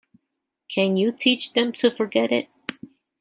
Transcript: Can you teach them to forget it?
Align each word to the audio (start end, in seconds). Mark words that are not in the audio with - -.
Can 0.73 0.95
you 0.95 1.11
teach 1.11 1.53
them 1.53 1.71
to 1.73 1.91
forget 1.91 2.31
it? 2.31 2.49